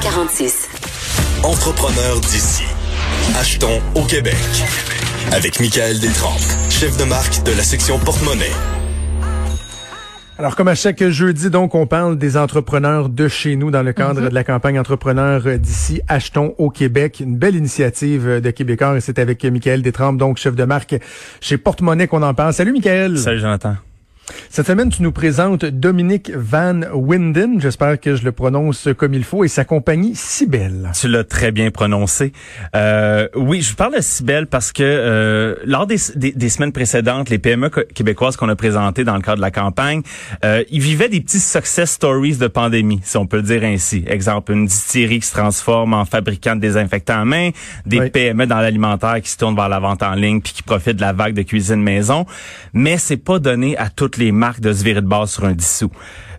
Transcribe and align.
2346. 0.00 0.68
Entrepreneur 1.42 2.20
d'ici. 2.20 2.64
Achetons 3.38 3.80
au 3.94 4.02
Québec. 4.02 4.36
Avec 5.32 5.58
Michael 5.58 5.98
Détrempe, 6.00 6.38
chef 6.68 6.98
de 6.98 7.04
marque 7.04 7.42
de 7.44 7.52
la 7.52 7.62
section 7.62 7.98
porte-monnaie. 7.98 8.52
Alors, 10.38 10.54
comme 10.54 10.68
à 10.68 10.74
chaque 10.74 11.02
jeudi, 11.08 11.48
donc, 11.48 11.74
on 11.74 11.86
parle 11.86 12.18
des 12.18 12.36
entrepreneurs 12.36 13.08
de 13.08 13.26
chez 13.26 13.56
nous 13.56 13.70
dans 13.70 13.82
le 13.82 13.94
cadre 13.94 14.20
Mhm. 14.20 14.28
de 14.28 14.34
la 14.34 14.44
campagne 14.44 14.78
Entrepreneurs 14.78 15.44
d'ici, 15.58 16.02
Achetons 16.08 16.54
au 16.58 16.68
Québec. 16.68 17.20
Une 17.20 17.36
belle 17.38 17.56
initiative 17.56 18.40
de 18.42 18.50
Québécois 18.50 18.98
et 18.98 19.00
c'est 19.00 19.18
avec 19.18 19.42
Michael 19.44 19.80
Détrempe, 19.80 20.18
donc 20.18 20.36
chef 20.36 20.54
de 20.54 20.64
marque 20.64 20.96
chez 21.40 21.56
Porte-Monnaie 21.56 22.06
qu'on 22.06 22.22
en 22.22 22.34
parle. 22.34 22.52
Salut, 22.52 22.72
Michael. 22.72 23.16
Salut 23.18 23.40
Jonathan. 23.40 23.76
Cette 24.50 24.66
semaine, 24.66 24.88
tu 24.88 25.02
nous 25.02 25.12
présentes 25.12 25.64
Dominique 25.64 26.32
Van 26.34 26.80
Winden. 26.92 27.60
J'espère 27.60 28.00
que 28.00 28.16
je 28.16 28.24
le 28.24 28.32
prononce 28.32 28.88
comme 28.96 29.14
il 29.14 29.22
faut 29.22 29.44
et 29.44 29.48
sa 29.48 29.64
compagnie 29.64 30.12
Cybelle. 30.16 30.90
Tu 30.98 31.06
l'as 31.08 31.22
très 31.24 31.52
bien 31.52 31.70
prononcé. 31.70 32.32
Euh, 32.74 33.28
oui, 33.36 33.62
je 33.62 33.74
parle 33.74 33.96
de 33.96 34.00
Cybelle 34.00 34.46
parce 34.48 34.72
que 34.72 34.82
euh, 34.82 35.54
lors 35.64 35.86
des, 35.86 35.96
des, 36.16 36.32
des 36.32 36.48
semaines 36.48 36.72
précédentes, 36.72 37.28
les 37.30 37.38
PME 37.38 37.68
co- 37.70 37.82
québécoises 37.94 38.36
qu'on 38.36 38.48
a 38.48 38.56
présentées 38.56 39.04
dans 39.04 39.14
le 39.14 39.20
cadre 39.22 39.36
de 39.36 39.42
la 39.42 39.50
campagne, 39.52 40.02
euh, 40.44 40.64
ils 40.70 40.80
vivaient 40.80 41.08
des 41.08 41.20
petits 41.20 41.38
success 41.40 41.92
stories 41.92 42.36
de 42.36 42.48
pandémie, 42.48 43.00
si 43.04 43.16
on 43.18 43.26
peut 43.26 43.36
le 43.36 43.42
dire 43.44 43.62
ainsi. 43.62 44.04
Exemple, 44.08 44.52
une 44.52 44.66
distillerie 44.66 45.20
qui 45.20 45.26
se 45.26 45.34
transforme 45.34 45.94
en 45.94 46.04
fabricant 46.04 46.56
de 46.56 46.60
désinfectants 46.60 47.20
à 47.20 47.24
main, 47.24 47.50
des 47.84 48.00
Oui. 48.00 48.10
PME 48.10 48.46
dans 48.46 48.58
l'alimentaire 48.60 49.20
qui 49.22 49.30
se 49.30 49.36
tournent 49.36 49.56
vers 49.56 49.68
la 49.68 49.78
vente 49.78 50.02
en 50.02 50.14
ligne 50.14 50.40
puis 50.40 50.52
qui 50.52 50.62
profitent 50.64 50.96
de 50.96 51.00
la 51.02 51.12
vague 51.12 51.34
de 51.34 51.42
cuisine 51.42 51.82
maison. 51.82 52.26
Mais 52.72 52.98
c'est 52.98 53.16
pas 53.18 53.38
donné 53.38 53.76
à 53.76 53.88
toutes 53.88 54.15
les 54.18 54.32
marques 54.32 54.60
de 54.60 54.72
se 54.72 54.84
virer 54.84 55.02
de 55.02 55.06
base 55.06 55.30
sur 55.32 55.44
un 55.44 55.52
dissous. 55.52 55.90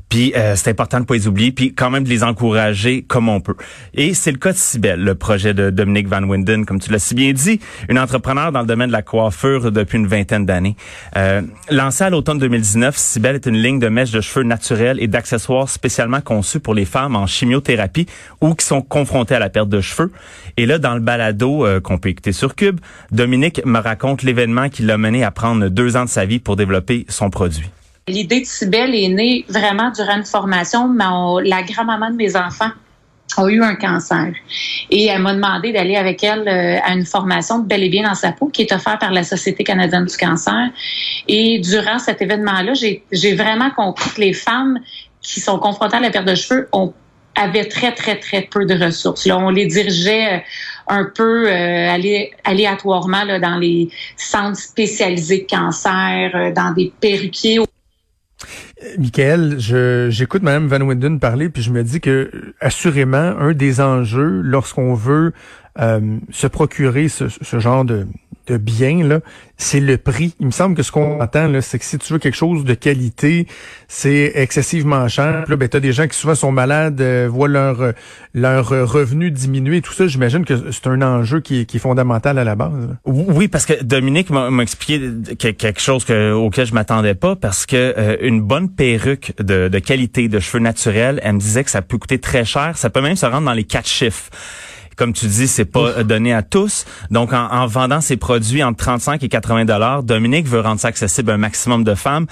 Puis 0.09 0.33
euh, 0.35 0.55
c'est 0.55 0.69
important 0.69 0.99
de 0.99 1.05
pas 1.05 1.15
les 1.15 1.27
oublier, 1.27 1.51
puis 1.51 1.73
quand 1.73 1.89
même 1.89 2.03
de 2.03 2.09
les 2.09 2.23
encourager 2.23 3.03
comme 3.03 3.27
on 3.27 3.41
peut. 3.41 3.55
Et 3.93 4.13
c'est 4.13 4.31
le 4.31 4.37
cas 4.37 4.53
de 4.53 4.57
Cybelle, 4.57 5.03
le 5.03 5.15
projet 5.15 5.53
de 5.53 5.69
Dominique 5.69 6.07
Van 6.07 6.23
Winden, 6.23 6.65
comme 6.65 6.79
tu 6.79 6.91
l'as 6.91 6.99
si 6.99 7.13
bien 7.13 7.33
dit, 7.33 7.59
une 7.89 7.99
entrepreneur 7.99 8.51
dans 8.51 8.61
le 8.61 8.67
domaine 8.67 8.87
de 8.87 8.93
la 8.93 9.01
coiffure 9.01 9.71
depuis 9.71 9.97
une 9.97 10.07
vingtaine 10.07 10.45
d'années. 10.45 10.75
Euh, 11.17 11.41
lancée 11.69 12.05
à 12.05 12.09
l'automne 12.09 12.39
2019, 12.39 12.95
Cybelle 12.95 13.35
est 13.35 13.45
une 13.45 13.57
ligne 13.57 13.79
de 13.79 13.89
mèches 13.89 14.11
de 14.11 14.21
cheveux 14.21 14.43
naturels 14.43 14.97
et 15.01 15.07
d'accessoires 15.07 15.69
spécialement 15.69 16.21
conçus 16.21 16.59
pour 16.59 16.73
les 16.73 16.85
femmes 16.85 17.15
en 17.15 17.27
chimiothérapie 17.27 18.07
ou 18.41 18.53
qui 18.53 18.65
sont 18.65 18.81
confrontées 18.81 19.35
à 19.35 19.39
la 19.39 19.49
perte 19.49 19.69
de 19.69 19.81
cheveux. 19.81 20.11
Et 20.55 20.65
là, 20.65 20.79
dans 20.79 20.93
le 20.93 21.01
balado 21.01 21.65
euh, 21.65 21.81
qu'on 21.81 21.97
peut 21.97 22.09
écouter 22.09 22.31
sur 22.31 22.55
Cube, 22.55 22.79
Dominique 23.11 23.61
me 23.65 23.79
raconte 23.79 24.23
l'événement 24.23 24.69
qui 24.69 24.83
l'a 24.83 24.97
mené 24.97 25.23
à 25.23 25.31
prendre 25.31 25.67
deux 25.67 25.97
ans 25.97 26.05
de 26.05 26.09
sa 26.09 26.25
vie 26.25 26.39
pour 26.39 26.55
développer 26.55 27.05
son 27.09 27.29
produit. 27.29 27.69
L'idée 28.07 28.39
de 28.39 28.45
Cybelle 28.45 28.95
est 28.95 29.09
née 29.09 29.45
vraiment 29.49 29.91
durant 29.91 30.15
une 30.15 30.23
formation. 30.25 30.87
Mon- 30.87 31.39
la 31.39 31.61
grand-maman 31.63 32.11
de 32.11 32.15
mes 32.15 32.37
enfants 32.37 32.71
a 33.35 33.49
eu 33.49 33.61
un 33.61 33.75
cancer. 33.75 34.33
Et 34.89 35.07
elle 35.07 35.21
m'a 35.21 35.33
demandé 35.33 35.73
d'aller 35.73 35.97
avec 35.97 36.23
elle 36.23 36.47
euh, 36.47 36.79
à 36.85 36.93
une 36.93 37.05
formation 37.05 37.59
de 37.59 37.67
bel 37.67 37.83
et 37.83 37.89
bien 37.89 38.07
dans 38.07 38.15
sa 38.15 38.31
peau 38.31 38.47
qui 38.47 38.61
est 38.61 38.71
offerte 38.71 39.01
par 39.01 39.11
la 39.11 39.23
Société 39.23 39.65
canadienne 39.65 40.05
du 40.05 40.15
cancer. 40.15 40.69
Et 41.27 41.59
durant 41.59 41.99
cet 41.99 42.21
événement-là, 42.21 42.73
j'ai 42.75 43.35
vraiment 43.35 43.71
compris 43.71 44.09
que 44.11 44.21
les 44.21 44.33
femmes 44.33 44.79
qui 45.21 45.41
sont 45.41 45.59
confrontées 45.59 45.97
à 45.97 45.99
la 45.99 46.09
perte 46.09 46.27
de 46.27 46.35
cheveux 46.35 46.69
ont 46.71 46.93
avaient 47.39 47.65
très, 47.65 47.91
très, 47.93 48.17
très 48.17 48.41
peu 48.41 48.65
de 48.65 48.73
ressources. 48.83 49.27
Là, 49.27 49.37
on 49.37 49.51
les 49.51 49.67
dirigeait 49.67 50.37
euh, 50.37 50.39
un 50.87 51.03
peu 51.03 51.47
euh, 51.47 51.95
aléatoirement 52.45 53.25
dans 53.39 53.59
les 53.59 53.89
centres 54.15 54.57
spécialisés 54.57 55.45
de 55.47 55.55
cancer, 55.55 56.51
dans 56.55 56.71
des 56.73 56.91
perruquiers 56.99 57.59
Michael, 58.99 59.55
j'écoute 60.09 60.43
Mme 60.43 60.67
Van 60.67 60.81
Winden 60.81 61.19
parler, 61.19 61.49
puis 61.49 61.63
je 61.63 61.71
me 61.71 61.83
dis 61.83 61.99
que, 61.99 62.29
assurément, 62.59 63.17
un 63.17 63.53
des 63.53 63.81
enjeux 63.81 64.41
lorsqu'on 64.41 64.93
veut 64.93 65.33
euh, 65.79 66.17
se 66.31 66.47
procurer 66.47 67.07
ce, 67.09 67.25
ce 67.29 67.59
genre 67.59 67.85
de, 67.85 68.07
de 68.47 68.57
bien, 68.57 69.19
c'est 69.57 69.79
le 69.81 69.97
prix. 69.97 70.33
Il 70.39 70.45
me 70.47 70.51
semble 70.51 70.75
que 70.75 70.81
ce 70.83 70.91
qu'on 70.91 71.19
entend, 71.21 71.51
c'est 71.61 71.79
que 71.79 71.85
si 71.85 71.97
tu 71.97 72.13
veux 72.13 72.19
quelque 72.19 72.35
chose 72.37 72.63
de 72.63 72.73
qualité, 72.75 73.45
c'est 73.89 74.31
excessivement 74.35 75.07
cher. 75.09 75.41
Puis 75.43 75.51
Là, 75.51 75.57
ben, 75.57 75.67
t'as 75.67 75.79
des 75.81 75.91
gens 75.91 76.07
qui 76.07 76.17
souvent 76.17 76.35
sont 76.35 76.51
malades, 76.51 77.01
euh, 77.01 77.27
voient 77.29 77.49
leur, 77.49 77.81
euh, 77.81 77.91
leur 78.33 78.69
revenu 78.69 79.31
diminuer. 79.31 79.81
Tout 79.81 79.91
ça, 79.93 80.07
j'imagine 80.07 80.45
que 80.45 80.71
c'est 80.71 80.87
un 80.87 81.01
enjeu 81.01 81.41
qui 81.41 81.65
qui 81.65 81.77
est 81.77 81.79
fondamental 81.81 82.37
à 82.39 82.43
la 82.45 82.55
base. 82.55 82.71
là. 82.87 82.95
Oui, 83.05 83.47
parce 83.49 83.65
que 83.65 83.83
Dominique 83.83 84.29
m'a 84.29 84.49
expliqué 84.63 84.99
que- 85.37 85.49
quelque 85.51 85.81
chose 85.81 86.05
que, 86.05 86.31
auquel 86.31 86.65
je 86.67 86.73
m'attendais 86.73 87.15
pas, 87.15 87.35
parce 87.35 87.65
que 87.65 87.75
euh, 87.97 88.15
une 88.21 88.41
bonne 88.41 88.69
perruque 88.69 89.33
de, 89.39 89.67
de 89.67 89.79
qualité, 89.79 90.29
de 90.29 90.39
cheveux 90.39 90.63
naturels, 90.63 91.19
elle 91.23 91.33
me 91.33 91.39
disait 91.39 91.63
que 91.65 91.71
ça 91.71 91.81
peut 91.81 91.97
coûter 91.97 92.19
très 92.19 92.45
cher. 92.45 92.77
Ça 92.77 92.89
peut 92.89 93.01
même 93.01 93.15
se 93.17 93.25
rendre 93.25 93.45
dans 93.45 93.53
les 93.53 93.65
quatre 93.65 93.89
chiffres. 93.89 94.29
Comme 94.97 95.13
tu 95.13 95.27
dis, 95.27 95.47
c'est 95.47 95.65
pas 95.65 96.03
donné 96.03 96.33
à 96.33 96.41
tous. 96.41 96.85
Donc, 97.11 97.31
en, 97.31 97.45
en 97.45 97.67
vendant 97.67 98.01
ses 98.01 98.17
produits 98.17 98.63
entre 98.63 98.83
35 98.83 99.23
et 99.23 99.29
80 99.29 99.65
dollars, 99.65 100.03
Dominique 100.03 100.47
veut 100.47 100.59
rendre 100.59 100.79
ça 100.81 100.89
accessible 100.89 101.31
à 101.31 101.35
un 101.35 101.37
maximum 101.37 101.83
de 101.83 101.95
femmes. 101.95 102.25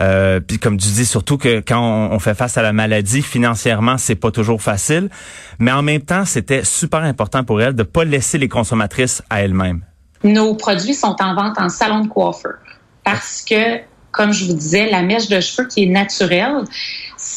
Euh, 0.00 0.40
puis, 0.40 0.58
comme 0.58 0.76
tu 0.76 0.88
dis, 0.88 1.06
surtout 1.06 1.38
que 1.38 1.60
quand 1.60 1.80
on, 1.80 2.12
on 2.12 2.18
fait 2.18 2.34
face 2.34 2.58
à 2.58 2.62
la 2.62 2.72
maladie, 2.72 3.22
financièrement, 3.22 3.98
c'est 3.98 4.16
pas 4.16 4.30
toujours 4.30 4.60
facile. 4.60 5.08
Mais 5.58 5.72
en 5.72 5.82
même 5.82 6.02
temps, 6.02 6.24
c'était 6.24 6.64
super 6.64 7.00
important 7.00 7.44
pour 7.44 7.62
elle 7.62 7.74
de 7.74 7.82
pas 7.84 8.04
laisser 8.04 8.36
les 8.38 8.48
consommatrices 8.48 9.22
à 9.30 9.42
elles-mêmes. 9.42 9.84
Nos 10.24 10.54
produits 10.54 10.94
sont 10.94 11.16
en 11.20 11.34
vente 11.34 11.58
en 11.58 11.68
salon 11.68 12.00
de 12.00 12.08
coiffeur 12.08 12.54
parce 13.04 13.44
que, 13.48 13.78
comme 14.10 14.32
je 14.32 14.46
vous 14.46 14.54
disais, 14.54 14.90
la 14.90 15.02
mèche 15.02 15.28
de 15.28 15.40
cheveux 15.40 15.68
qui 15.68 15.84
est 15.84 15.88
naturelle, 15.88 16.64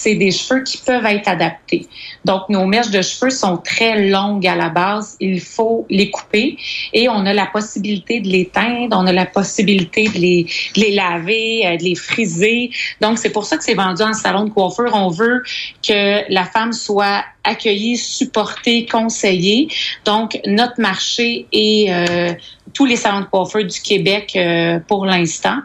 c'est 0.01 0.15
des 0.15 0.31
cheveux 0.31 0.63
qui 0.63 0.77
peuvent 0.79 1.05
être 1.05 1.27
adaptés. 1.27 1.87
Donc, 2.25 2.49
nos 2.49 2.65
mèches 2.65 2.89
de 2.89 3.03
cheveux 3.03 3.29
sont 3.29 3.57
très 3.57 4.09
longues 4.09 4.47
à 4.47 4.55
la 4.55 4.69
base. 4.69 5.15
Il 5.19 5.39
faut 5.39 5.85
les 5.89 6.09
couper 6.09 6.57
et 6.91 7.07
on 7.07 7.23
a 7.27 7.33
la 7.33 7.45
possibilité 7.45 8.19
de 8.19 8.27
les 8.27 8.47
teindre, 8.47 8.97
on 8.97 9.05
a 9.05 9.13
la 9.13 9.27
possibilité 9.27 10.09
de 10.09 10.17
les, 10.17 10.45
les 10.75 10.91
laver, 10.91 11.67
euh, 11.67 11.77
de 11.77 11.83
les 11.83 11.95
friser. 11.95 12.71
Donc, 12.99 13.19
c'est 13.19 13.29
pour 13.29 13.45
ça 13.45 13.57
que 13.57 13.63
c'est 13.63 13.75
vendu 13.75 14.01
en 14.01 14.13
salon 14.13 14.45
de 14.45 14.49
coiffeur. 14.49 14.89
On 14.93 15.09
veut 15.09 15.43
que 15.87 16.33
la 16.33 16.45
femme 16.45 16.73
soit 16.73 17.23
accueillie, 17.43 17.97
supportée, 17.97 18.87
conseillée. 18.87 19.67
Donc, 20.05 20.39
notre 20.47 20.79
marché 20.81 21.45
est 21.51 21.91
euh, 21.91 22.33
tous 22.73 22.85
les 22.85 22.95
salons 22.95 23.21
de 23.21 23.25
coiffeur 23.25 23.63
du 23.63 23.81
Québec 23.81 24.33
euh, 24.35 24.79
pour 24.87 25.05
l'instant. 25.05 25.57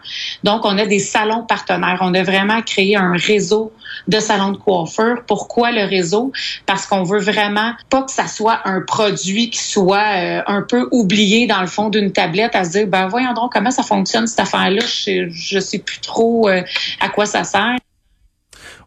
Donc, 0.45 0.65
on 0.65 0.77
a 0.79 0.87
des 0.87 0.99
salons 0.99 1.43
partenaires. 1.43 1.99
On 2.01 2.15
a 2.15 2.23
vraiment 2.23 2.63
créé 2.63 2.97
un 2.97 3.13
réseau 3.13 3.73
de 4.09 4.19
salons 4.21 4.53
de 4.53 4.57
coiffeur. 4.57 5.25
Pourquoi 5.27 5.73
le 5.73 5.85
réseau? 5.85 6.33
Parce 6.67 6.87
qu'on 6.87 7.03
veut 7.03 7.21
vraiment 7.21 7.73
pas 7.91 8.03
que 8.03 8.13
ça 8.13 8.27
soit 8.27 8.61
un 8.65 8.81
produit 8.81 9.51
qui 9.51 9.63
soit 9.63 10.17
euh, 10.17 10.43
un 10.47 10.63
peu 10.63 10.89
oublié 10.93 11.47
dans 11.47 11.61
le 11.61 11.67
fond 11.67 11.89
d'une 11.89 12.13
tablette 12.13 12.55
à 12.55 12.65
se 12.65 12.71
dire, 12.71 12.87
ben 12.87 13.09
voyons 13.09 13.33
donc 13.33 13.53
comment 13.53 13.71
ça 13.71 13.83
fonctionne 13.83 14.27
cette 14.27 14.41
affaire-là? 14.41 14.85
Je 14.85 15.29
je 15.29 15.59
sais 15.59 15.79
plus 15.79 16.01
trop 16.01 16.49
euh, 16.49 16.63
à 17.01 17.09
quoi 17.09 17.27
ça 17.27 17.45
sert. 17.45 17.77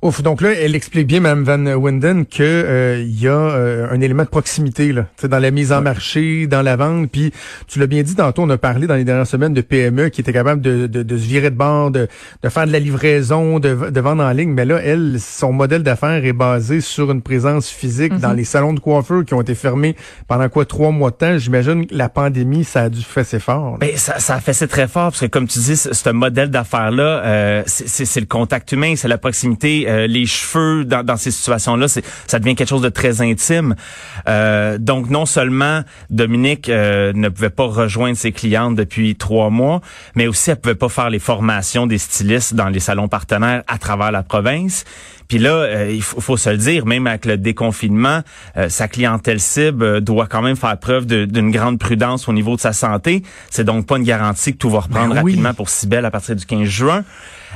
Ouf, 0.01 0.21
donc 0.21 0.39
là, 0.39 0.53
elle 0.53 0.75
explique 0.75 1.07
bien, 1.07 1.19
Mme 1.19 1.43
Van 1.43 1.73
Winden, 1.75 2.25
que 2.25 2.41
euh, 2.41 3.03
il 3.05 3.21
y 3.21 3.27
a 3.27 3.33
euh, 3.33 3.85
un 3.91 3.99
élément 3.99 4.23
de 4.23 4.29
proximité 4.29 4.93
là, 4.93 5.07
dans 5.23 5.39
la 5.39 5.51
mise 5.51 5.73
en 5.73 5.81
marché, 5.81 6.47
dans 6.47 6.61
la 6.61 6.77
vente. 6.77 7.11
Puis 7.11 7.33
tu 7.67 7.79
l'as 7.79 7.85
bien 7.87 8.01
dit 8.01 8.15
tantôt, 8.15 8.43
on 8.43 8.49
a 8.49 8.57
parlé 8.57 8.87
dans 8.87 8.95
les 8.95 9.03
dernières 9.03 9.27
semaines 9.27 9.53
de 9.53 9.59
PME 9.59 10.07
qui 10.07 10.21
étaient 10.21 10.31
capables 10.31 10.61
de, 10.61 10.87
de, 10.87 11.03
de 11.03 11.17
se 11.17 11.27
virer 11.27 11.49
de 11.49 11.57
bord, 11.57 11.91
de, 11.91 12.07
de 12.41 12.47
faire 12.47 12.65
de 12.65 12.71
la 12.71 12.79
livraison, 12.79 13.59
de, 13.59 13.89
de 13.89 13.99
vendre 13.99 14.23
en 14.23 14.31
ligne. 14.31 14.51
Mais 14.51 14.63
là, 14.63 14.79
elle, 14.81 15.17
son 15.19 15.51
modèle 15.51 15.83
d'affaires 15.83 16.23
est 16.23 16.31
basé 16.31 16.79
sur 16.79 17.11
une 17.11 17.21
présence 17.21 17.67
physique 17.67 18.17
dans 18.19 18.31
les 18.31 18.45
salons 18.45 18.71
de 18.71 18.79
coiffeurs 18.79 19.25
qui 19.25 19.33
ont 19.33 19.41
été 19.41 19.53
fermés 19.53 19.97
pendant 20.29 20.47
quoi 20.47 20.63
trois 20.63 20.91
mois 20.91 21.11
de 21.11 21.15
temps. 21.17 21.37
J'imagine 21.37 21.87
que 21.87 21.93
la 21.93 22.07
pandémie, 22.07 22.63
ça 22.63 22.83
a 22.83 22.89
dû 22.89 23.01
fesser 23.01 23.39
fort. 23.39 23.71
là. 23.71 23.77
Ben, 23.81 23.97
ça, 23.97 24.19
ça 24.19 24.35
a 24.35 24.39
fait 24.39 24.65
très 24.67 24.87
fort 24.87 25.11
parce 25.11 25.19
que 25.19 25.25
comme 25.25 25.49
tu 25.49 25.59
dis, 25.59 25.75
ce, 25.75 26.09
modèle 26.09 26.51
d'affaires-là, 26.51 27.21
euh, 27.25 27.63
c'est 27.65 28.21
le 28.21 28.25
contact 28.27 28.71
humain, 28.71 28.93
c'est 28.95 29.09
la 29.09 29.17
proximité, 29.17 29.88
euh, 29.89 30.07
les 30.07 30.25
cheveux 30.25 30.85
dans, 30.85 31.03
dans 31.03 31.17
ces 31.17 31.31
situations-là, 31.31 31.87
ça 31.87 32.39
devient 32.39 32.55
quelque 32.55 32.69
chose 32.69 32.81
de 32.81 32.89
très 32.89 33.21
intime. 33.21 33.75
Euh, 34.27 34.77
donc 34.77 35.09
non 35.09 35.25
seulement 35.25 35.81
Dominique 36.09 36.69
euh, 36.69 37.11
ne 37.13 37.29
pouvait 37.29 37.49
pas 37.49 37.65
rejoindre 37.65 38.17
ses 38.17 38.31
clientes 38.31 38.75
depuis 38.75 39.15
trois 39.15 39.49
mois, 39.49 39.81
mais 40.15 40.27
aussi 40.27 40.51
elle 40.51 40.57
pouvait 40.57 40.75
pas 40.75 40.89
faire 40.89 41.09
les 41.09 41.19
formations 41.19 41.87
des 41.87 41.97
stylistes 41.97 42.53
dans 42.53 42.69
les 42.69 42.79
salons 42.79 43.07
partenaires 43.07 43.63
à 43.67 43.77
travers 43.77 44.11
la 44.11 44.23
province. 44.23 44.85
Puis 45.29 45.37
là, 45.37 45.51
euh, 45.51 45.91
il 45.91 46.01
faut, 46.01 46.19
faut, 46.19 46.37
se 46.37 46.49
le 46.49 46.57
dire, 46.57 46.87
même 46.87 47.05
avec 47.05 47.25
le 47.25 47.37
déconfinement, 47.37 48.21
euh, 48.57 48.67
sa 48.67 48.87
clientèle 48.87 49.39
cible 49.39 49.83
euh, 49.83 49.99
doit 50.01 50.25
quand 50.25 50.41
même 50.41 50.55
faire 50.55 50.75
preuve 50.77 51.05
d'une 51.05 51.51
grande 51.51 51.77
prudence 51.77 52.27
au 52.27 52.33
niveau 52.33 52.55
de 52.55 52.61
sa 52.61 52.73
santé. 52.73 53.21
C'est 53.51 53.63
donc 53.63 53.85
pas 53.85 53.97
une 53.97 54.03
garantie 54.03 54.53
que 54.53 54.57
tout 54.57 54.71
va 54.71 54.79
reprendre 54.79 55.13
Ben 55.13 55.21
oui. 55.23 55.31
rapidement 55.33 55.53
pour 55.53 55.69
Cybelle 55.69 56.05
à 56.05 56.11
partir 56.11 56.35
du 56.35 56.45
15 56.45 56.63
juin. 56.67 57.03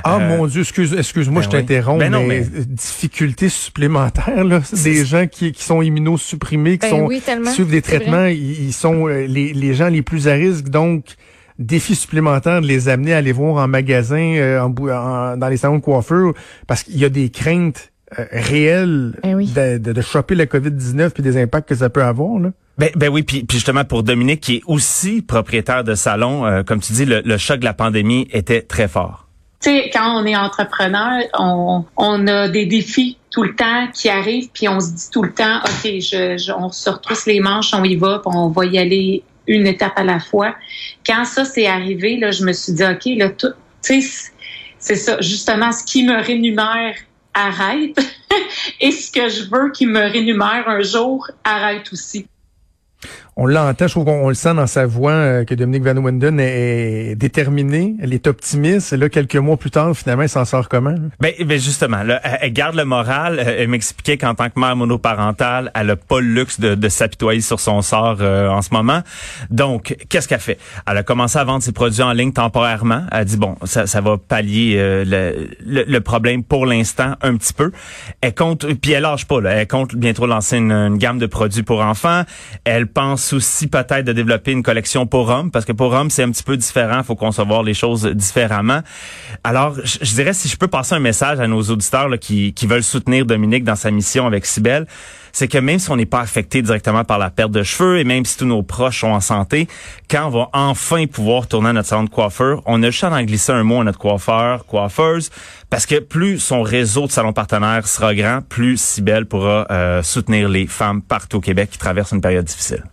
Ah 0.04 0.16
Euh, 0.20 0.28
mon 0.36 0.46
Dieu, 0.46 0.60
excuse, 0.62 0.94
excuse-moi, 0.96 1.42
ben 1.42 1.50
je 1.50 1.56
t'interromps. 1.56 1.98
Ben 1.98 2.12
non, 2.12 2.24
mais, 2.24 2.46
mais- 2.52 2.64
difficultés 2.64 3.48
supplémentaires, 3.48 4.44
là. 4.44 4.60
Des 4.84 5.04
gens 5.04 5.26
qui, 5.26 5.50
qui 5.50 5.64
sont 5.64 5.82
immunosupprimés, 5.82 6.78
qui 6.78 6.86
Ben 6.86 6.90
sont 6.90 7.06
oui, 7.06 7.20
suivent 7.52 7.70
des 7.70 7.82
traitements, 7.82 8.26
ils, 8.26 8.66
ils 8.66 8.72
sont 8.72 9.08
euh, 9.08 9.26
les, 9.26 9.52
les 9.52 9.74
gens 9.74 9.88
les 9.88 10.02
plus 10.02 10.28
à 10.28 10.34
risque, 10.34 10.68
donc 10.68 11.04
défi 11.58 11.94
supplémentaire 11.94 12.60
de 12.60 12.66
les 12.66 12.88
amener 12.88 13.14
à 13.14 13.18
aller 13.18 13.32
voir 13.32 13.62
en 13.62 13.68
magasin, 13.68 14.34
euh, 14.36 14.60
en, 14.60 14.70
bou- 14.70 14.90
en- 14.90 15.36
dans 15.36 15.48
les 15.48 15.56
salons 15.56 15.76
de 15.78 15.82
coiffure, 15.82 16.34
parce 16.66 16.82
qu'il 16.82 16.98
y 16.98 17.04
a 17.04 17.08
des 17.08 17.30
craintes 17.30 17.92
euh, 18.18 18.24
réelles 18.32 19.14
Ben 19.22 19.34
oui. 19.34 19.46
de, 19.54 19.78
de, 19.78 19.92
de 19.92 20.00
choper 20.00 20.34
la 20.34 20.46
COVID-19 20.46 21.10
puis 21.10 21.22
des 21.22 21.40
impacts 21.40 21.68
que 21.68 21.74
ça 21.74 21.88
peut 21.90 22.02
avoir. 22.02 22.38
Là. 22.38 22.50
Ben, 22.78 22.90
ben 22.96 23.08
oui, 23.08 23.22
puis, 23.22 23.44
puis 23.44 23.58
justement 23.58 23.84
pour 23.84 24.02
Dominique, 24.02 24.40
qui 24.40 24.56
est 24.56 24.62
aussi 24.66 25.22
propriétaire 25.22 25.84
de 25.84 25.94
salon, 25.94 26.44
euh, 26.44 26.62
comme 26.64 26.80
tu 26.80 26.92
dis, 26.92 27.04
le, 27.04 27.22
le 27.24 27.38
choc 27.38 27.60
de 27.60 27.64
la 27.64 27.74
pandémie 27.74 28.26
était 28.32 28.62
très 28.62 28.88
fort. 28.88 29.28
Tu 29.62 29.70
sais, 29.70 29.90
quand 29.92 30.20
on 30.20 30.26
est 30.26 30.36
entrepreneur, 30.36 31.22
on, 31.38 31.84
on 31.96 32.26
a 32.26 32.48
des 32.48 32.66
défis 32.66 33.16
tout 33.30 33.42
le 33.44 33.54
temps 33.54 33.88
qui 33.92 34.08
arrivent, 34.08 34.48
puis 34.52 34.68
on 34.68 34.78
se 34.80 34.90
dit 34.92 35.10
tout 35.10 35.22
le 35.22 35.32
temps, 35.32 35.58
OK, 35.64 35.84
je, 35.84 36.36
je- 36.36 36.52
on 36.52 36.70
se 36.70 36.90
retrousse 36.90 37.26
les 37.26 37.40
manches, 37.40 37.72
on 37.74 37.82
y 37.84 37.96
va, 37.96 38.18
puis 38.18 38.32
on 38.36 38.48
va 38.50 38.64
y 38.66 38.76
aller 38.78 39.22
une 39.46 39.66
étape 39.66 39.92
à 39.96 40.04
la 40.04 40.20
fois. 40.20 40.54
Quand 41.06 41.24
ça 41.24 41.44
s'est 41.44 41.66
arrivé, 41.66 42.16
là, 42.16 42.30
je 42.30 42.44
me 42.44 42.52
suis 42.52 42.72
dit, 42.72 42.84
OK, 42.84 43.04
là, 43.16 43.30
tout, 43.30 43.52
c'est 43.80 44.00
ça, 44.96 45.20
justement, 45.20 45.72
ce 45.72 45.84
qui 45.84 46.04
me 46.04 46.20
rémunère 46.22 46.94
arrête, 47.34 47.98
et 48.80 48.90
ce 48.90 49.10
que 49.10 49.28
je 49.28 49.44
veux 49.50 49.70
qui 49.72 49.86
me 49.86 50.00
rémunère 50.00 50.68
un 50.68 50.82
jour 50.82 51.28
arrête 51.44 51.92
aussi. 51.92 52.26
On 53.36 53.46
l'entend, 53.46 53.88
je 53.88 53.92
trouve 53.94 54.04
qu'on 54.04 54.24
on 54.24 54.28
le 54.28 54.34
sent 54.34 54.54
dans 54.54 54.68
sa 54.68 54.86
voix 54.86 55.10
euh, 55.10 55.44
que 55.44 55.56
Dominique 55.56 55.82
Van 55.82 55.96
Winden 55.96 56.38
est, 56.38 57.10
est 57.10 57.14
déterminée, 57.16 57.96
elle 58.00 58.14
est 58.14 58.28
optimiste. 58.28 58.92
Et 58.92 58.96
là, 58.96 59.08
quelques 59.08 59.34
mois 59.34 59.56
plus 59.56 59.72
tard, 59.72 59.92
finalement, 59.96 60.22
elle 60.22 60.28
s'en 60.28 60.44
sort 60.44 60.68
comment? 60.68 60.90
là? 60.90 61.30
Ben, 61.44 61.58
justement, 61.58 61.98
elle, 62.22 62.52
garde 62.52 62.76
le 62.76 62.84
moral. 62.84 63.40
Euh, 63.40 63.56
Elle 63.58 63.68
m'expliquait 63.68 64.18
qu'en 64.18 64.36
tant 64.36 64.50
que 64.50 64.60
mère 64.60 64.76
monoparentale, 64.76 65.72
elle 65.74 65.90
a 65.90 65.96
pas 65.96 66.20
le 66.20 66.28
luxe 66.28 66.60
de, 66.60 66.88
s'apitoyer 66.88 67.40
sur 67.40 67.58
son 67.58 67.82
sort 67.82 68.18
euh, 68.20 68.48
en 68.48 68.62
ce 68.62 68.68
moment. 68.72 69.00
Donc, 69.50 69.96
qu'est-ce 70.08 70.28
qu'elle 70.28 70.38
fait? 70.38 70.58
Elle 70.86 70.98
a 70.98 71.02
commencé 71.02 71.36
à 71.36 71.42
vendre 71.42 71.62
ses 71.62 71.72
produits 71.72 72.02
en 72.02 72.12
ligne 72.12 72.32
temporairement. 72.32 73.02
Elle 73.10 73.18
a 73.18 73.24
dit, 73.24 73.36
bon, 73.36 73.56
ça, 73.64 73.88
ça 73.88 74.00
va 74.00 74.16
pallier 74.16 74.76
le, 74.76 75.98
problème 75.98 76.44
pour 76.44 76.66
l'instant 76.66 77.16
un 77.22 77.36
petit 77.36 77.52
peu. 77.52 77.72
Elle 78.20 78.34
compte, 78.34 78.66
puis 78.74 78.92
elle 78.92 79.02
lâche 79.02 79.24
pas. 79.24 79.40
Elle 79.42 79.66
compte 79.66 79.96
bientôt 79.96 80.26
lancer 80.26 80.58
une, 80.58 80.70
une 80.70 80.98
gamme 80.98 81.18
de 81.18 81.26
produits 81.26 81.64
pour 81.64 81.80
enfants. 81.80 82.22
Elle 82.64 82.86
pense 82.86 83.23
aussi 83.32 83.66
peut-être 83.68 84.04
de 84.04 84.12
développer 84.12 84.52
une 84.52 84.62
collection 84.62 85.06
pour 85.06 85.28
hommes, 85.28 85.50
parce 85.50 85.64
que 85.64 85.72
pour 85.72 85.92
hommes, 85.92 86.10
c'est 86.10 86.22
un 86.22 86.30
petit 86.30 86.42
peu 86.42 86.56
différent. 86.56 87.02
Faut 87.02 87.16
concevoir 87.16 87.62
les 87.62 87.74
choses 87.74 88.04
différemment. 88.06 88.80
Alors, 89.42 89.74
je, 89.82 89.98
je 90.02 90.14
dirais, 90.14 90.34
si 90.34 90.48
je 90.48 90.56
peux 90.56 90.68
passer 90.68 90.94
un 90.94 91.00
message 91.00 91.40
à 91.40 91.46
nos 91.46 91.62
auditeurs 91.62 92.08
là, 92.08 92.18
qui, 92.18 92.52
qui 92.52 92.66
veulent 92.66 92.82
soutenir 92.82 93.24
Dominique 93.24 93.64
dans 93.64 93.76
sa 93.76 93.90
mission 93.90 94.26
avec 94.26 94.46
Cybelle, 94.46 94.86
c'est 95.34 95.48
que 95.48 95.58
même 95.58 95.80
si 95.80 95.90
on 95.90 95.96
n'est 95.96 96.06
pas 96.06 96.20
affecté 96.20 96.62
directement 96.62 97.04
par 97.04 97.18
la 97.18 97.28
perte 97.28 97.50
de 97.50 97.64
cheveux 97.64 97.98
et 97.98 98.04
même 98.04 98.24
si 98.24 98.38
tous 98.38 98.46
nos 98.46 98.62
proches 98.62 99.00
sont 99.00 99.08
en 99.08 99.20
santé, 99.20 99.66
quand 100.08 100.26
on 100.26 100.30
va 100.30 100.48
enfin 100.52 101.06
pouvoir 101.06 101.48
tourner 101.48 101.70
à 101.70 101.72
notre 101.72 101.88
salon 101.88 102.04
de 102.04 102.10
coiffeur, 102.10 102.62
on 102.66 102.82
a 102.84 102.90
juste 102.90 103.04
à 103.04 103.10
en 103.10 103.22
glisser 103.24 103.50
un 103.50 103.64
mot 103.64 103.80
à 103.80 103.84
notre 103.84 103.98
coiffeur, 103.98 104.64
coiffeuse, 104.64 105.30
parce 105.70 105.86
que 105.86 105.98
plus 105.98 106.38
son 106.38 106.62
réseau 106.62 107.06
de 107.06 107.10
salons 107.10 107.32
partenaires 107.32 107.88
sera 107.88 108.14
grand, 108.14 108.42
plus 108.48 108.80
Cybelle 108.80 109.26
pourra 109.26 109.66
euh, 109.70 110.02
soutenir 110.04 110.48
les 110.48 110.68
femmes 110.68 111.02
partout 111.02 111.38
au 111.38 111.40
Québec 111.40 111.70
qui 111.72 111.78
traversent 111.78 112.12
une 112.12 112.20
période 112.20 112.44
difficile. 112.44 112.84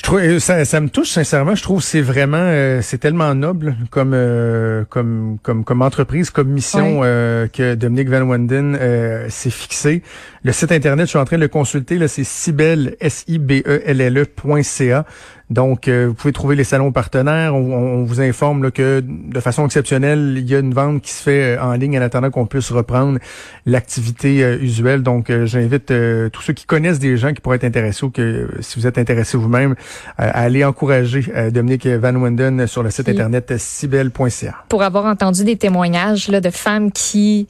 Je 0.00 0.04
trouve 0.04 0.20
euh, 0.20 0.38
ça, 0.38 0.64
ça 0.64 0.80
me 0.80 0.88
touche 0.88 1.10
sincèrement. 1.10 1.54
Je 1.54 1.62
trouve 1.62 1.80
que 1.80 1.84
c'est 1.84 2.00
vraiment 2.00 2.38
euh, 2.40 2.80
c'est 2.80 2.96
tellement 2.96 3.34
noble 3.34 3.76
comme 3.90 4.12
euh, 4.14 4.82
comme 4.88 5.36
comme 5.42 5.62
comme 5.62 5.82
entreprise, 5.82 6.30
comme 6.30 6.48
mission 6.48 7.02
euh, 7.04 7.48
que 7.48 7.74
Dominique 7.74 8.08
Van 8.08 8.22
Wenden 8.22 8.78
euh, 8.80 9.26
s'est 9.28 9.50
fixé. 9.50 10.02
Le 10.42 10.52
site 10.52 10.72
internet, 10.72 11.04
je 11.04 11.10
suis 11.10 11.18
en 11.18 11.26
train 11.26 11.36
de 11.36 11.42
le 11.42 11.48
consulter 11.48 11.98
là, 11.98 12.08
c'est 12.08 12.24
cibelle 12.24 12.96
s 12.98 13.24
i 13.28 13.38
b 13.38 13.62
e 13.66 13.82
l 13.84 14.00
l 14.00 14.16
e.ca. 14.16 15.04
Donc 15.50 15.88
euh, 15.88 16.06
vous 16.06 16.14
pouvez 16.14 16.32
trouver 16.32 16.54
les 16.54 16.64
salons 16.64 16.92
partenaires. 16.92 17.54
On, 17.54 17.74
on 17.74 18.04
vous 18.04 18.20
informe 18.20 18.62
là, 18.62 18.70
que 18.70 19.02
de 19.04 19.40
façon 19.40 19.66
exceptionnelle, 19.66 20.34
il 20.36 20.48
y 20.48 20.54
a 20.54 20.60
une 20.60 20.72
vente 20.72 21.02
qui 21.02 21.12
se 21.12 21.22
fait 21.22 21.56
euh, 21.56 21.62
en 21.62 21.72
ligne 21.72 21.98
en 21.98 22.02
attendant 22.02 22.30
qu'on 22.30 22.46
puisse 22.46 22.70
reprendre 22.70 23.18
l'activité 23.66 24.44
euh, 24.44 24.58
usuelle. 24.60 25.02
Donc 25.02 25.28
euh, 25.28 25.46
j'invite 25.46 25.90
euh, 25.90 26.28
tous 26.28 26.42
ceux 26.42 26.52
qui 26.52 26.66
connaissent 26.66 27.00
des 27.00 27.16
gens 27.16 27.32
qui 27.32 27.40
pourraient 27.40 27.56
être 27.56 27.64
intéressés 27.64 28.04
ou 28.04 28.10
que 28.10 28.48
si 28.60 28.78
vous 28.78 28.86
êtes 28.86 28.96
intéressé 28.96 29.36
vous-même 29.36 29.72
euh, 29.72 29.74
à 30.16 30.42
aller 30.42 30.64
encourager 30.64 31.24
euh, 31.34 31.50
Dominique 31.50 31.86
Van 31.86 32.14
Wenden 32.14 32.66
sur 32.68 32.84
le 32.84 32.90
site 32.90 33.08
internet 33.08 33.54
cibel.ca. 33.58 34.54
pour 34.68 34.84
avoir 34.84 35.06
entendu 35.06 35.44
des 35.44 35.56
témoignages 35.56 36.28
là, 36.28 36.40
de 36.40 36.50
femmes 36.50 36.92
qui 36.92 37.48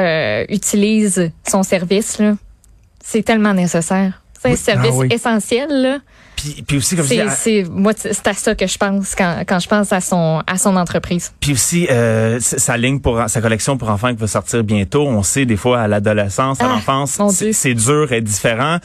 euh, 0.00 0.44
utilisent 0.48 1.30
son 1.46 1.62
service, 1.62 2.18
là, 2.18 2.36
c'est 3.02 3.22
tellement 3.22 3.52
nécessaire. 3.54 4.23
C'est 4.44 4.72
un 4.72 4.74
service 4.76 4.90
Ah 4.92 4.98
oui. 4.98 5.08
essentiel. 5.10 5.68
Là. 5.70 5.98
Puis, 6.36 6.64
puis 6.66 6.76
aussi, 6.78 6.96
comme 6.96 7.06
C'est, 7.06 7.64
moi, 7.70 7.92
c'est 7.96 8.26
à 8.26 8.34
ça 8.34 8.54
que 8.54 8.66
je 8.66 8.76
pense 8.76 9.14
quand, 9.14 9.42
quand 9.46 9.58
je 9.60 9.68
pense 9.68 9.92
à 9.92 10.00
son, 10.00 10.42
à 10.46 10.58
son 10.58 10.76
entreprise. 10.76 11.32
Puis 11.40 11.52
aussi, 11.52 11.86
euh, 11.90 12.38
sa 12.40 12.76
ligne 12.76 13.00
pour 13.00 13.22
sa 13.28 13.40
collection 13.40 13.76
pour 13.78 13.88
enfants 13.88 14.10
qui 14.12 14.20
va 14.20 14.26
sortir 14.26 14.62
bientôt. 14.64 15.06
On 15.06 15.22
sait 15.22 15.46
des 15.46 15.56
fois 15.56 15.80
à 15.82 15.88
l'adolescence, 15.88 16.60
à 16.60 16.64
Ah, 16.66 16.68
l'enfance, 16.74 17.20
c'est 17.52 17.74
dur 17.74 18.12
et 18.12 18.20
différent. 18.20 18.78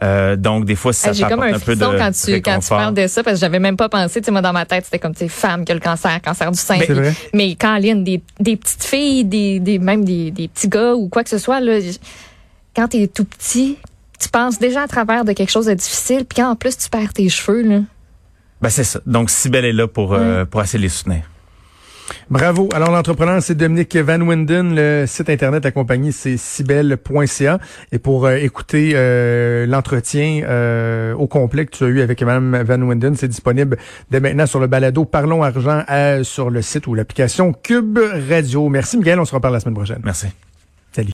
Euh, 0.00 0.36
donc 0.36 0.64
des 0.64 0.76
fois, 0.76 0.92
ça 0.92 1.08
Ah, 1.08 1.12
J'ai 1.12 1.24
comme 1.24 1.42
un 1.42 1.54
un 1.54 1.58
peu 1.58 1.74
de 1.74 1.84
quand 1.84 2.12
tu, 2.12 2.40
quand 2.40 2.60
tu 2.60 2.68
parles 2.68 2.94
de 2.94 3.06
ça, 3.08 3.24
parce 3.24 3.34
que 3.36 3.40
j'avais 3.40 3.58
même 3.58 3.76
pas 3.76 3.88
pensé. 3.88 4.20
Tu 4.20 4.26
sais, 4.26 4.30
moi, 4.30 4.42
dans 4.42 4.52
ma 4.52 4.64
tête, 4.64 4.84
c'était 4.84 5.00
comme, 5.00 5.12
tu 5.12 5.20
sais, 5.20 5.28
femme 5.28 5.64
qui 5.64 5.72
a 5.72 5.74
le 5.74 5.80
cancer, 5.80 6.20
cancer 6.22 6.50
du 6.52 6.58
sein. 6.58 6.78
Vrai. 6.78 7.12
Mais 7.34 7.56
quand 7.56 7.72
Aline, 7.74 8.04
des, 8.04 8.22
des 8.38 8.56
petites 8.56 8.84
filles, 8.84 9.24
des, 9.24 9.58
des, 9.58 9.78
même 9.80 10.04
des, 10.04 10.30
des 10.30 10.46
petits 10.46 10.68
gars 10.68 10.94
ou 10.94 11.08
quoi 11.08 11.24
que 11.24 11.30
ce 11.30 11.38
soit, 11.38 11.58
là, 11.60 11.78
quand 12.76 12.86
t'es 12.86 13.08
tout 13.08 13.24
petit, 13.24 13.76
tu 14.18 14.28
penses 14.28 14.58
déjà 14.58 14.82
à 14.82 14.88
travers 14.88 15.24
de 15.24 15.32
quelque 15.32 15.50
chose 15.50 15.66
de 15.66 15.74
difficile, 15.74 16.24
puis 16.24 16.42
quand 16.42 16.50
en 16.50 16.56
plus 16.56 16.76
tu 16.76 16.88
perds 16.88 17.12
tes 17.12 17.28
cheveux, 17.28 17.62
là? 17.62 17.80
Ben 18.60 18.70
c'est 18.70 18.84
ça. 18.84 19.00
Donc 19.06 19.30
Sibelle 19.30 19.64
est 19.64 19.72
là 19.72 19.86
pour 19.86 20.14
euh, 20.14 20.44
pour 20.44 20.60
essayer 20.62 20.78
de 20.78 20.84
les 20.84 20.88
soutenir. 20.88 21.22
Bravo. 22.30 22.68
Alors, 22.74 22.90
l'entrepreneur, 22.90 23.42
c'est 23.42 23.54
Dominique 23.54 23.96
Van 23.96 24.20
Winden. 24.20 24.74
Le 24.74 25.04
site 25.06 25.30
Internet 25.30 25.62
de 25.62 25.68
la 25.68 25.72
compagnie, 25.72 26.12
c'est 26.12 26.36
cibel.ca. 26.36 27.58
Et 27.92 27.98
pour 27.98 28.26
euh, 28.26 28.36
écouter 28.36 28.92
euh, 28.94 29.66
l'entretien 29.66 30.42
euh, 30.44 31.14
au 31.14 31.26
complet 31.26 31.66
que 31.66 31.76
tu 31.76 31.84
as 31.84 31.88
eu 31.88 32.00
avec 32.00 32.22
Mme 32.22 32.62
Van 32.62 32.80
Winden, 32.80 33.14
c'est 33.16 33.28
disponible 33.28 33.78
dès 34.10 34.20
maintenant 34.20 34.46
sur 34.46 34.60
le 34.60 34.66
balado 34.66 35.04
Parlons 35.04 35.42
Argent 35.42 35.82
euh, 35.90 36.24
sur 36.24 36.50
le 36.50 36.62
site 36.62 36.86
ou 36.86 36.94
l'application 36.94 37.52
Cube 37.52 37.98
Radio. 38.28 38.68
Merci, 38.68 38.98
Miguel. 38.98 39.20
On 39.20 39.24
se 39.24 39.34
reparle 39.34 39.54
la 39.54 39.60
semaine 39.60 39.74
prochaine. 39.74 40.00
Merci. 40.04 40.28